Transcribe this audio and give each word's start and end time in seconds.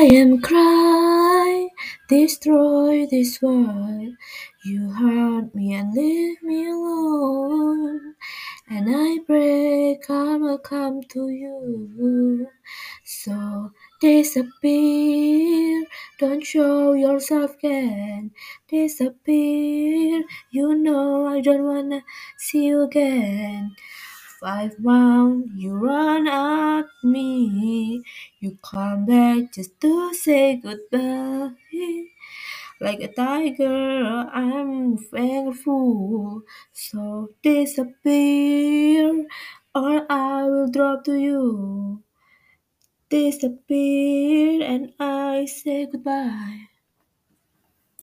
I 0.00 0.04
am 0.04 0.40
cry, 0.40 1.68
destroy 2.08 3.04
this 3.04 3.42
world. 3.42 4.14
You 4.64 4.88
hurt 4.92 5.54
me 5.54 5.74
and 5.74 5.92
leave 5.92 6.42
me 6.42 6.66
alone. 6.70 8.14
And 8.70 8.88
I 8.88 9.18
pray 9.26 10.00
karma 10.02 10.58
come 10.58 11.02
to 11.02 11.28
you. 11.28 12.48
So 13.04 13.72
disappear, 14.00 15.84
don't 16.18 16.46
show 16.46 16.94
yourself 16.94 17.56
again. 17.56 18.30
Disappear, 18.68 20.24
you 20.50 20.76
know 20.76 21.26
I 21.26 21.42
don't 21.42 21.64
wanna 21.64 22.04
see 22.38 22.64
you 22.68 22.80
again. 22.84 23.76
Five 24.40 24.76
rounds, 24.82 25.50
you 25.54 25.74
run 25.74 26.26
at 26.26 26.86
me. 27.04 28.02
You 28.40 28.58
come 28.60 29.06
back 29.06 29.52
just 29.52 29.80
to 29.82 30.12
say 30.14 30.56
goodbye. 30.56 31.52
Like 32.80 33.00
a 33.00 33.06
tiger, 33.12 34.28
I'm 34.32 34.96
thankful. 34.98 36.42
So 36.72 37.30
disappear, 37.42 39.26
or 39.74 40.06
I 40.10 40.44
will 40.44 40.68
drop 40.68 41.04
to 41.04 41.14
you. 41.14 42.02
Disappear, 43.10 44.62
and 44.62 44.94
I 44.98 45.44
say 45.44 45.84
goodbye. 45.84 46.69